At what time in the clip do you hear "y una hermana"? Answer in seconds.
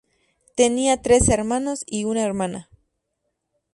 1.85-2.71